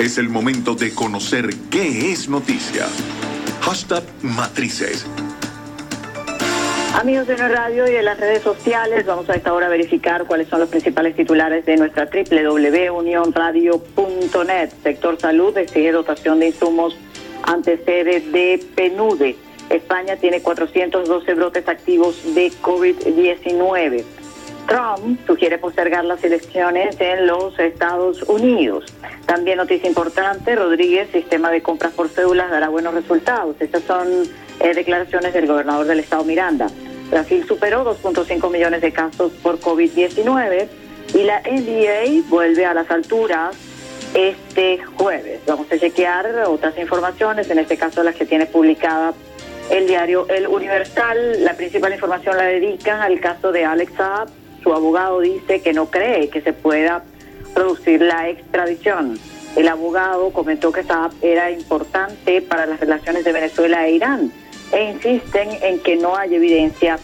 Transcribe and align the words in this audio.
Es 0.00 0.16
el 0.16 0.30
momento 0.30 0.74
de 0.74 0.94
conocer 0.94 1.50
qué 1.70 2.10
es 2.10 2.26
noticia. 2.26 2.86
Hashtag 3.60 4.02
Matrices. 4.22 5.04
Amigos 6.98 7.26
de 7.26 7.36
la 7.36 7.48
radio 7.48 7.86
y 7.86 7.92
de 7.92 8.02
las 8.02 8.18
redes 8.18 8.42
sociales, 8.42 9.04
vamos 9.04 9.28
a 9.28 9.34
esta 9.34 9.52
hora 9.52 9.66
a 9.66 9.68
verificar 9.68 10.24
cuáles 10.24 10.48
son 10.48 10.60
los 10.60 10.70
principales 10.70 11.14
titulares 11.16 11.66
de 11.66 11.76
nuestra 11.76 12.06
www.unionradio.net. 12.06 14.70
Sector 14.82 15.20
salud 15.20 15.54
exige 15.58 15.92
dotación 15.92 16.40
de 16.40 16.46
insumos 16.46 16.96
ante 17.42 17.76
sede 17.84 18.20
de 18.20 18.64
PNUDE. 18.74 19.36
España 19.68 20.16
tiene 20.16 20.40
412 20.40 21.34
brotes 21.34 21.68
activos 21.68 22.16
de 22.34 22.50
COVID-19. 22.62 24.02
Trump 24.70 25.18
sugiere 25.26 25.58
postergar 25.58 26.04
las 26.04 26.22
elecciones 26.22 26.94
en 27.00 27.26
los 27.26 27.58
Estados 27.58 28.22
Unidos. 28.22 28.84
También 29.26 29.56
noticia 29.56 29.88
importante, 29.88 30.54
Rodríguez, 30.54 31.10
sistema 31.10 31.50
de 31.50 31.60
compras 31.60 31.92
por 31.92 32.08
cédulas 32.08 32.52
dará 32.52 32.68
buenos 32.68 32.94
resultados. 32.94 33.56
Estas 33.58 33.82
son 33.82 34.06
eh, 34.60 34.72
declaraciones 34.72 35.34
del 35.34 35.48
gobernador 35.48 35.86
del 35.86 35.98
estado 35.98 36.22
Miranda. 36.22 36.68
Brasil 37.10 37.44
superó 37.48 37.84
2.5 37.84 38.48
millones 38.48 38.80
de 38.80 38.92
casos 38.92 39.32
por 39.42 39.58
COVID-19 39.58 40.68
y 41.14 41.24
la 41.24 41.40
NBA 41.40 42.28
vuelve 42.28 42.64
a 42.64 42.72
las 42.72 42.88
alturas 42.92 43.56
este 44.14 44.78
jueves. 44.84 45.40
Vamos 45.48 45.66
a 45.72 45.78
chequear 45.80 46.26
otras 46.46 46.78
informaciones, 46.78 47.50
en 47.50 47.58
este 47.58 47.76
caso 47.76 48.04
las 48.04 48.14
que 48.14 48.24
tiene 48.24 48.46
publicada 48.46 49.14
el 49.68 49.88
diario 49.88 50.28
El 50.28 50.46
Universal. 50.46 51.44
La 51.44 51.54
principal 51.54 51.92
información 51.92 52.36
la 52.36 52.44
dedican 52.44 53.00
al 53.00 53.18
caso 53.18 53.50
de 53.50 53.64
Alex 53.64 53.92
Saab 53.96 54.39
su 54.62 54.72
abogado 54.72 55.20
dice 55.20 55.60
que 55.60 55.72
no 55.72 55.86
cree 55.86 56.28
que 56.28 56.40
se 56.40 56.52
pueda 56.52 57.04
producir 57.54 58.02
la 58.02 58.28
extradición. 58.28 59.18
El 59.56 59.68
abogado 59.68 60.30
comentó 60.30 60.70
que 60.72 60.80
esta 60.80 61.10
era 61.22 61.50
importante 61.50 62.40
para 62.42 62.66
las 62.66 62.78
relaciones 62.80 63.24
de 63.24 63.32
Venezuela 63.32 63.86
e 63.86 63.92
Irán 63.92 64.32
e 64.72 64.90
insisten 64.90 65.50
en 65.62 65.80
que 65.80 65.96
no 65.96 66.16
hay 66.16 66.34
evidencia 66.34 66.98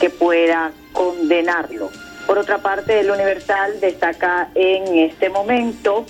que 0.00 0.10
pueda 0.10 0.72
condenarlo. 0.92 1.90
Por 2.26 2.38
otra 2.38 2.58
parte, 2.58 3.00
el 3.00 3.10
Universal 3.10 3.80
destaca 3.80 4.50
en 4.54 4.98
este 4.98 5.28
momento 5.28 6.04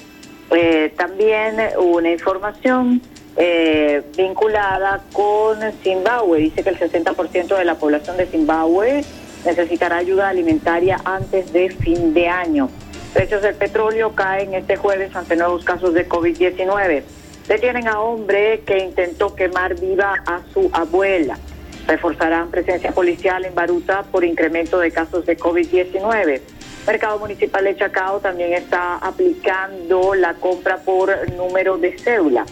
eh, 0.51 0.93
también 0.97 1.57
una 1.79 2.11
información 2.11 3.03
eh, 3.37 4.03
vinculada 4.17 5.03
con 5.13 5.59
Zimbabue. 5.83 6.39
Dice 6.39 6.63
que 6.63 6.71
el 6.71 6.79
60% 6.79 7.57
de 7.57 7.65
la 7.65 7.77
población 7.77 8.17
de 8.17 8.27
Zimbabue 8.27 9.05
necesitará 9.45 9.97
ayuda 9.97 10.29
alimentaria 10.29 10.99
antes 11.05 11.53
de 11.53 11.71
fin 11.71 12.15
de 12.15 12.29
año. 12.29 12.69
Precios 13.13 13.43
del 13.43 13.55
petróleo 13.55 14.15
caen 14.15 14.55
este 14.55 14.77
jueves 14.77 15.15
ante 15.15 15.37
nuevos 15.37 15.65
casos 15.65 15.93
de 15.95 16.09
COVID-19. 16.09 17.03
Detienen 17.47 17.89
a 17.89 18.01
hombre 18.01 18.63
que 18.65 18.79
intentó 18.79 19.35
quemar 19.35 19.79
viva 19.79 20.23
a 20.27 20.41
su 20.53 20.71
abuela. 20.73 21.39
Reforzarán 21.87 22.51
presencia 22.51 22.93
policial 22.93 23.45
en 23.45 23.55
Baruta 23.55 24.05
por 24.05 24.25
incremento 24.25 24.79
de 24.79 24.91
casos 24.93 25.27
de 25.27 25.37
COVID-19. 25.37 26.41
Mercado 26.87 27.19
Municipal 27.19 27.65
de 27.65 27.77
Chacao 27.77 28.21
también 28.21 28.55
está 28.55 28.97
aplicando 28.97 30.15
la 30.15 30.35
compra 30.35 30.79
por 30.79 31.31
número 31.33 31.77
de 31.77 31.99
cédula. 31.99 32.47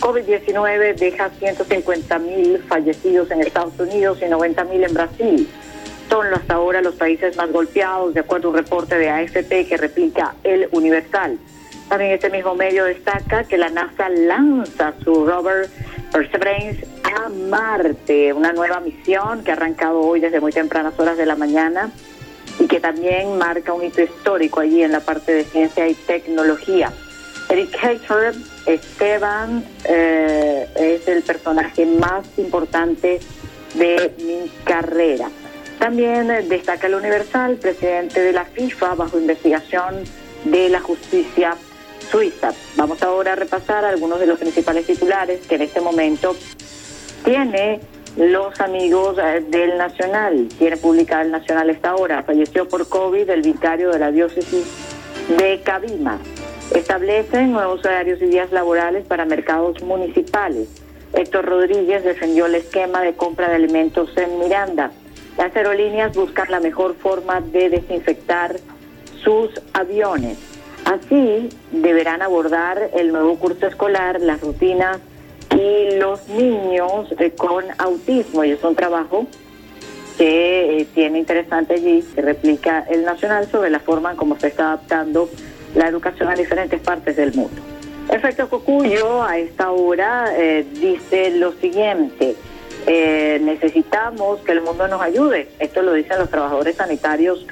COVID-19 0.00 0.94
deja 0.96 1.30
150 1.30 2.18
mil 2.20 2.58
fallecidos 2.68 3.30
en 3.30 3.40
Estados 3.42 3.78
Unidos 3.78 4.18
y 4.22 4.28
90 4.28 4.64
mil 4.64 4.84
en 4.84 4.94
Brasil 4.94 5.48
son 6.16 6.32
hasta 6.32 6.54
ahora 6.54 6.80
los 6.80 6.94
países 6.94 7.36
más 7.36 7.52
golpeados, 7.52 8.14
de 8.14 8.20
acuerdo 8.20 8.48
a 8.48 8.50
un 8.52 8.56
reporte 8.56 8.96
de 8.96 9.10
AFP 9.10 9.66
que 9.68 9.76
replica 9.76 10.34
el 10.44 10.66
Universal. 10.72 11.38
También 11.90 12.12
este 12.12 12.30
mismo 12.30 12.54
medio 12.54 12.84
destaca 12.84 13.44
que 13.44 13.58
la 13.58 13.68
NASA 13.68 14.08
lanza 14.08 14.94
su 15.04 15.26
rover 15.26 15.68
Perseverance 16.12 16.86
a 17.04 17.28
Marte, 17.28 18.32
una 18.32 18.52
nueva 18.52 18.80
misión 18.80 19.44
que 19.44 19.50
ha 19.50 19.54
arrancado 19.54 20.00
hoy 20.00 20.20
desde 20.20 20.40
muy 20.40 20.52
tempranas 20.52 20.98
horas 20.98 21.18
de 21.18 21.26
la 21.26 21.36
mañana 21.36 21.90
y 22.58 22.66
que 22.66 22.80
también 22.80 23.36
marca 23.36 23.74
un 23.74 23.84
hito 23.84 24.00
histórico 24.00 24.60
allí 24.60 24.82
en 24.82 24.92
la 24.92 25.00
parte 25.00 25.34
de 25.34 25.44
ciencia 25.44 25.86
y 25.86 25.92
tecnología. 25.94 26.92
Eric 27.50 27.76
Hater, 27.76 28.34
Esteban, 28.64 29.62
eh, 29.84 30.66
es 30.76 31.06
el 31.08 31.22
personaje 31.22 31.84
más 31.84 32.26
importante 32.38 33.20
de 33.74 34.14
mi 34.24 34.50
carrera. 34.64 35.28
También 35.78 36.28
destaca 36.48 36.86
el 36.86 36.94
Universal, 36.94 37.56
presidente 37.56 38.20
de 38.20 38.32
la 38.32 38.44
FIFA, 38.44 38.94
bajo 38.94 39.18
investigación 39.18 40.04
de 40.44 40.68
la 40.68 40.80
justicia 40.80 41.56
suiza. 42.10 42.52
Vamos 42.76 43.02
ahora 43.02 43.32
a 43.32 43.36
repasar 43.36 43.84
algunos 43.84 44.20
de 44.20 44.26
los 44.26 44.38
principales 44.38 44.86
titulares 44.86 45.46
que 45.46 45.56
en 45.56 45.62
este 45.62 45.80
momento 45.80 46.36
tiene 47.24 47.80
los 48.16 48.58
amigos 48.60 49.18
eh, 49.18 49.44
del 49.48 49.76
Nacional. 49.76 50.48
Tiene 50.58 50.76
publicada 50.76 51.22
el 51.22 51.30
Nacional 51.30 51.70
esta 51.70 51.94
hora. 51.94 52.22
Falleció 52.22 52.68
por 52.68 52.88
COVID 52.88 53.28
el 53.28 53.42
vicario 53.42 53.90
de 53.90 53.98
la 53.98 54.10
diócesis 54.10 54.64
de 55.36 55.60
Cabima. 55.62 56.18
Establecen 56.74 57.52
nuevos 57.52 57.84
horarios 57.84 58.20
y 58.22 58.26
días 58.26 58.50
laborales 58.52 59.06
para 59.06 59.24
mercados 59.24 59.82
municipales. 59.82 60.68
Héctor 61.12 61.44
Rodríguez 61.46 62.04
defendió 62.04 62.46
el 62.46 62.56
esquema 62.56 63.02
de 63.02 63.14
compra 63.14 63.48
de 63.48 63.56
alimentos 63.56 64.10
en 64.16 64.38
Miranda. 64.38 64.90
Las 65.38 65.54
aerolíneas 65.54 66.14
buscan 66.14 66.50
la 66.50 66.60
mejor 66.60 66.94
forma 66.94 67.40
de 67.40 67.68
desinfectar 67.68 68.56
sus 69.22 69.50
aviones. 69.72 70.38
Así 70.84 71.48
deberán 71.72 72.22
abordar 72.22 72.90
el 72.94 73.12
nuevo 73.12 73.36
curso 73.38 73.66
escolar, 73.66 74.20
las 74.20 74.40
rutinas 74.40 74.98
y 75.50 75.96
los 75.96 76.28
niños 76.28 77.12
eh, 77.18 77.32
con 77.36 77.64
autismo. 77.78 78.44
Y 78.44 78.52
es 78.52 78.62
un 78.62 78.76
trabajo 78.76 79.26
que 80.16 80.80
eh, 80.80 80.86
tiene 80.94 81.18
interesante 81.18 81.74
allí, 81.74 82.02
que 82.14 82.22
replica 82.22 82.86
el 82.88 83.04
Nacional 83.04 83.48
sobre 83.50 83.70
la 83.70 83.80
forma 83.80 84.12
en 84.12 84.16
cómo 84.16 84.38
se 84.38 84.48
está 84.48 84.68
adaptando 84.68 85.28
la 85.74 85.88
educación 85.88 86.28
a 86.28 86.34
diferentes 86.34 86.80
partes 86.80 87.16
del 87.16 87.34
mundo. 87.34 87.60
Efecto 88.08 88.48
Cocuyo 88.48 89.22
a 89.22 89.36
esta 89.36 89.72
hora 89.72 90.32
eh, 90.36 90.64
dice 90.80 91.30
lo 91.32 91.52
siguiente. 91.52 92.36
Eh, 92.86 93.40
necesitamos 93.42 94.40
que 94.40 94.52
el 94.52 94.60
mundo 94.60 94.86
nos 94.86 95.02
ayude. 95.02 95.48
Esto 95.58 95.82
lo 95.82 95.92
dicen 95.92 96.18
los 96.18 96.30
trabajadores 96.30 96.76
sanitarios 96.76 97.44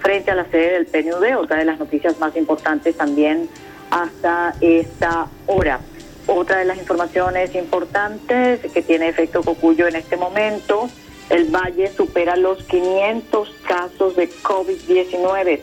frente 0.00 0.30
a 0.30 0.34
la 0.34 0.44
sede 0.44 0.72
del 0.72 0.86
PNUD, 0.86 1.38
otra 1.38 1.58
de 1.58 1.64
las 1.64 1.78
noticias 1.78 2.18
más 2.18 2.36
importantes 2.36 2.96
también 2.96 3.48
hasta 3.90 4.54
esta 4.60 5.28
hora. 5.46 5.80
Otra 6.26 6.58
de 6.58 6.64
las 6.66 6.78
informaciones 6.78 7.54
importantes 7.54 8.60
que 8.72 8.82
tiene 8.82 9.08
efecto 9.08 9.42
Cocuyo 9.42 9.88
en 9.88 9.96
este 9.96 10.16
momento, 10.16 10.88
el 11.30 11.46
Valle 11.46 11.90
supera 11.90 12.36
los 12.36 12.62
500 12.64 13.54
casos 13.66 14.16
de 14.16 14.28
COVID-19 14.28 15.60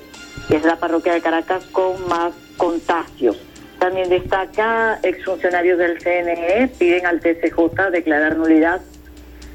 y 0.50 0.56
es 0.56 0.64
la 0.64 0.78
parroquia 0.78 1.14
de 1.14 1.22
Caracas 1.22 1.66
con 1.66 2.08
más 2.08 2.34
contagios. 2.58 3.38
También 3.78 4.10
destaca 4.10 5.00
exfuncionarios 5.04 5.78
del 5.78 6.00
CNE 6.00 6.70
piden 6.78 7.06
al 7.06 7.20
TCJ 7.20 7.92
declarar 7.92 8.36
nulidad 8.36 8.82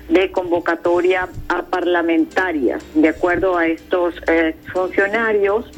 de 0.09 0.31
convocatoria 0.31 1.29
a 1.49 1.63
parlamentarias. 1.63 2.83
De 2.95 3.09
acuerdo 3.09 3.57
a 3.57 3.67
estos 3.67 4.15
eh, 4.27 4.55
funcionarios, 4.73 5.71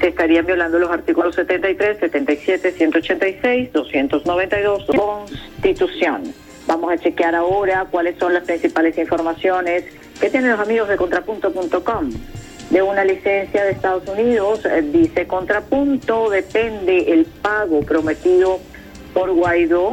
se 0.00 0.08
estarían 0.08 0.46
violando 0.46 0.78
los 0.78 0.90
artículos 0.90 1.34
73, 1.34 1.98
77, 1.98 2.72
186, 2.72 3.72
292 3.72 4.86
Constitución. 4.96 6.32
Vamos 6.66 6.92
a 6.92 6.98
chequear 6.98 7.34
ahora 7.34 7.86
cuáles 7.90 8.18
son 8.18 8.34
las 8.34 8.44
principales 8.44 8.96
informaciones 8.98 9.84
que 10.20 10.30
tienen 10.30 10.50
los 10.50 10.60
amigos 10.60 10.88
de 10.88 10.96
contrapunto.com. 10.96 12.10
De 12.70 12.82
una 12.82 13.02
licencia 13.04 13.64
de 13.64 13.70
Estados 13.70 14.06
Unidos, 14.06 14.66
eh, 14.66 14.82
dice 14.82 15.26
Contrapunto, 15.26 16.28
depende 16.28 17.12
el 17.12 17.24
pago 17.24 17.80
prometido 17.80 18.60
por 19.14 19.32
Guaidó 19.32 19.92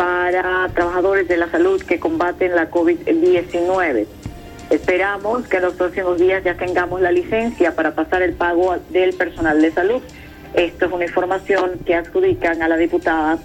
para 0.00 0.66
trabajadores 0.70 1.28
de 1.28 1.36
la 1.36 1.50
salud 1.50 1.82
que 1.82 2.00
combaten 2.00 2.56
la 2.56 2.70
COVID-19. 2.70 4.06
Esperamos 4.70 5.46
que 5.46 5.58
en 5.58 5.62
los 5.62 5.74
próximos 5.74 6.18
días 6.18 6.42
ya 6.42 6.54
tengamos 6.54 7.02
la 7.02 7.12
licencia 7.12 7.76
para 7.76 7.94
pasar 7.94 8.22
el 8.22 8.32
pago 8.32 8.74
del 8.88 9.12
personal 9.12 9.60
de 9.60 9.70
salud. 9.72 10.00
Esto 10.54 10.86
es 10.86 10.92
una 10.92 11.04
información 11.04 11.80
que 11.84 11.96
adjudican 11.96 12.62
a 12.62 12.68
la 12.68 12.78
diputada 12.78 13.40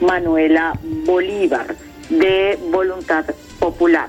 Manuela 0.00 0.72
Bolívar 1.04 1.76
de 2.08 2.58
Voluntad 2.70 3.26
Popular. 3.58 4.08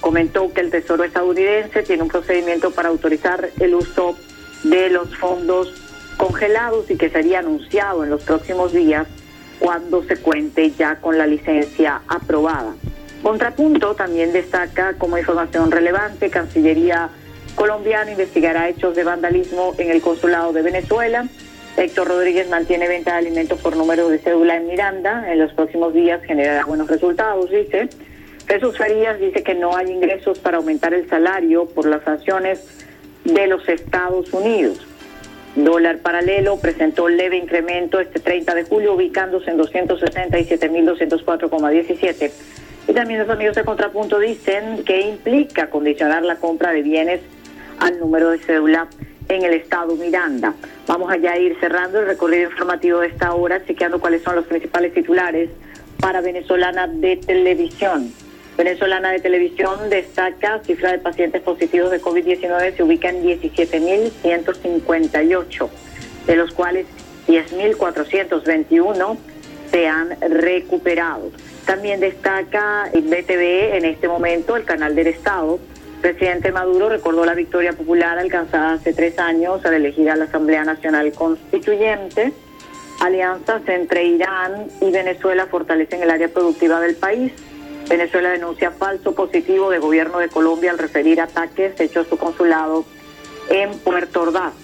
Comentó 0.00 0.52
que 0.52 0.60
el 0.60 0.70
Tesoro 0.70 1.02
estadounidense 1.02 1.82
tiene 1.82 2.04
un 2.04 2.10
procedimiento 2.10 2.70
para 2.70 2.90
autorizar 2.90 3.50
el 3.58 3.74
uso 3.74 4.14
de 4.62 4.88
los 4.88 5.16
fondos 5.16 5.74
congelados 6.16 6.88
y 6.92 6.96
que 6.96 7.10
sería 7.10 7.40
anunciado 7.40 8.04
en 8.04 8.10
los 8.10 8.22
próximos 8.22 8.72
días 8.72 9.08
cuando 9.60 10.02
se 10.02 10.16
cuente 10.16 10.72
ya 10.72 10.96
con 10.96 11.16
la 11.16 11.26
licencia 11.26 12.02
aprobada. 12.08 12.74
Contrapunto 13.22 13.94
también 13.94 14.32
destaca 14.32 14.94
como 14.94 15.18
información 15.18 15.70
relevante, 15.70 16.30
Cancillería 16.30 17.10
colombiana 17.54 18.10
investigará 18.10 18.68
hechos 18.68 18.96
de 18.96 19.04
vandalismo 19.04 19.74
en 19.78 19.90
el 19.90 20.00
consulado 20.00 20.52
de 20.52 20.62
Venezuela. 20.62 21.28
Héctor 21.76 22.08
Rodríguez 22.08 22.48
mantiene 22.48 22.88
venta 22.88 23.12
de 23.12 23.18
alimentos 23.18 23.60
por 23.60 23.76
número 23.76 24.08
de 24.08 24.18
cédula 24.18 24.56
en 24.56 24.66
Miranda. 24.66 25.30
En 25.30 25.38
los 25.38 25.52
próximos 25.52 25.92
días 25.94 26.22
generará 26.24 26.64
buenos 26.64 26.88
resultados, 26.88 27.50
dice. 27.50 27.88
Jesús 28.48 28.76
Farías 28.76 29.20
dice 29.20 29.42
que 29.42 29.54
no 29.54 29.76
hay 29.76 29.90
ingresos 29.90 30.38
para 30.38 30.56
aumentar 30.56 30.92
el 30.94 31.08
salario 31.08 31.66
por 31.66 31.86
las 31.86 32.02
sanciones 32.02 32.60
de 33.24 33.46
los 33.46 33.68
Estados 33.68 34.32
Unidos. 34.32 34.84
Dólar 35.56 35.98
paralelo 35.98 36.60
presentó 36.60 37.08
leve 37.08 37.36
incremento 37.36 37.98
este 37.98 38.20
30 38.20 38.54
de 38.54 38.62
julio, 38.64 38.94
ubicándose 38.94 39.50
en 39.50 39.58
267.204,17. 39.58 42.30
Y 42.88 42.92
también 42.92 43.20
los 43.20 43.28
amigos 43.28 43.56
de 43.56 43.64
Contrapunto 43.64 44.18
dicen 44.18 44.84
que 44.84 45.00
implica 45.00 45.70
condicionar 45.70 46.22
la 46.22 46.36
compra 46.36 46.72
de 46.72 46.82
bienes 46.82 47.20
al 47.78 47.98
número 47.98 48.30
de 48.30 48.38
cédula 48.38 48.88
en 49.28 49.44
el 49.44 49.54
estado 49.54 49.96
Miranda. 49.96 50.54
Vamos 50.86 51.10
allá 51.10 51.32
a 51.32 51.38
ir 51.38 51.56
cerrando 51.60 52.00
el 52.00 52.06
recorrido 52.06 52.50
informativo 52.50 53.00
de 53.00 53.08
esta 53.08 53.34
hora, 53.34 53.64
chequeando 53.64 54.00
cuáles 54.00 54.22
son 54.22 54.36
los 54.36 54.46
principales 54.46 54.94
titulares 54.94 55.50
para 56.00 56.20
Venezolana 56.20 56.86
de 56.86 57.16
Televisión. 57.16 58.12
Venezolana 58.56 59.12
de 59.12 59.20
Televisión 59.20 59.88
destaca 59.88 60.60
cifra 60.64 60.90
de 60.92 60.98
pacientes 60.98 61.42
positivos 61.42 61.90
de 61.90 62.00
COVID-19 62.00 62.76
se 62.76 62.82
ubica 62.82 63.08
en 63.08 63.22
17.158, 63.22 65.68
de 66.26 66.36
los 66.36 66.52
cuales 66.52 66.86
10.421 67.26 69.16
se 69.70 69.88
han 69.88 70.16
recuperado. 70.20 71.30
También 71.64 72.00
destaca 72.00 72.90
el 72.92 73.02
BTV 73.02 73.76
en 73.76 73.84
este 73.84 74.08
momento, 74.08 74.56
el 74.56 74.64
canal 74.64 74.94
del 74.94 75.06
Estado. 75.06 75.60
Presidente 76.00 76.50
Maduro 76.50 76.88
recordó 76.88 77.24
la 77.24 77.34
victoria 77.34 77.74
popular 77.74 78.18
alcanzada 78.18 78.72
hace 78.72 78.92
tres 78.92 79.18
años 79.18 79.64
al 79.64 79.74
elegir 79.74 80.10
a 80.10 80.16
la 80.16 80.24
Asamblea 80.24 80.64
Nacional 80.64 81.12
Constituyente. 81.12 82.32
Alianzas 83.00 83.62
entre 83.68 84.04
Irán 84.04 84.66
y 84.80 84.90
Venezuela 84.90 85.46
fortalecen 85.46 86.02
el 86.02 86.10
área 86.10 86.28
productiva 86.28 86.80
del 86.80 86.96
país. 86.96 87.32
Venezuela 87.90 88.30
denuncia 88.30 88.70
falso 88.70 89.14
positivo 89.16 89.68
de 89.68 89.80
gobierno 89.80 90.20
de 90.20 90.28
Colombia 90.28 90.70
al 90.70 90.78
referir 90.78 91.20
ataques 91.20 91.80
hechos 91.80 92.06
a 92.06 92.10
su 92.10 92.16
consulado 92.16 92.84
en 93.50 93.76
Puerto 93.80 94.22
Ordaz. 94.22 94.54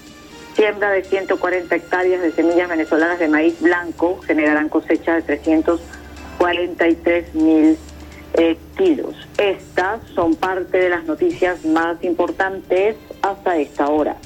Siembra 0.54 0.92
de 0.92 1.02
140 1.02 1.74
hectáreas 1.74 2.22
de 2.22 2.30
semillas 2.30 2.68
venezolanas 2.68 3.18
de 3.18 3.26
maíz 3.26 3.60
blanco 3.60 4.20
generarán 4.24 4.68
cosecha 4.68 5.16
de 5.16 5.22
343 5.22 7.34
mil 7.34 7.76
eh, 8.34 8.56
kilos. 8.76 9.16
Estas 9.38 10.02
son 10.14 10.36
parte 10.36 10.78
de 10.78 10.88
las 10.88 11.04
noticias 11.04 11.64
más 11.64 12.04
importantes 12.04 12.94
hasta 13.22 13.58
esta 13.58 13.88
hora. 13.88 14.18